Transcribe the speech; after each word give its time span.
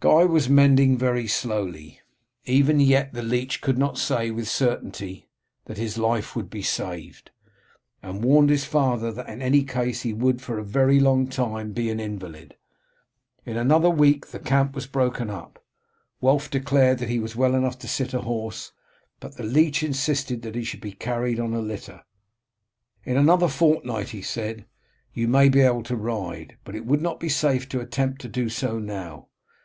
Guy 0.00 0.22
was 0.26 0.48
mending 0.48 0.96
very 0.96 1.26
slowly. 1.26 2.00
Even 2.44 2.78
yet 2.78 3.14
the 3.14 3.20
leech 3.24 3.60
could 3.60 3.76
not 3.76 3.98
say 3.98 4.30
with 4.30 4.48
certainty 4.48 5.26
that 5.64 5.76
his 5.76 5.98
life 5.98 6.36
would 6.36 6.48
be 6.48 6.62
saved, 6.62 7.32
and 8.00 8.22
warned 8.22 8.48
his 8.48 8.64
father 8.64 9.10
that 9.10 9.28
in 9.28 9.42
any 9.42 9.64
case 9.64 10.02
he 10.02 10.12
would 10.12 10.40
for 10.40 10.56
a 10.56 10.62
very 10.64 11.00
long 11.00 11.26
time 11.26 11.72
be 11.72 11.90
an 11.90 11.98
invalid. 11.98 12.54
In 13.44 13.56
another 13.56 13.90
week 13.90 14.28
the 14.28 14.38
camp 14.38 14.76
was 14.76 14.86
broken 14.86 15.30
up. 15.30 15.64
Wulf 16.20 16.48
declared 16.48 16.98
that 16.98 17.08
he 17.08 17.18
was 17.18 17.34
well 17.34 17.56
enough 17.56 17.76
to 17.80 17.88
sit 17.88 18.14
a 18.14 18.20
horse, 18.20 18.70
but 19.18 19.36
the 19.36 19.42
leech 19.42 19.82
insisted 19.82 20.42
that 20.42 20.54
he 20.54 20.62
should 20.62 20.80
be 20.80 20.92
carried 20.92 21.40
on 21.40 21.54
a 21.54 21.60
litter. 21.60 22.04
"In 23.02 23.16
another 23.16 23.48
fortnight," 23.48 24.10
he 24.10 24.22
said, 24.22 24.64
"you 25.12 25.26
may 25.26 25.48
be 25.48 25.58
able 25.62 25.82
to 25.82 25.96
ride, 25.96 26.56
but 26.62 26.76
it 26.76 26.86
would 26.86 27.02
not 27.02 27.18
be 27.18 27.28
safe 27.28 27.68
to 27.70 27.80
attempt 27.80 28.20
to 28.20 28.28
do 28.28 28.48
so 28.48 28.78
now. 28.78 29.26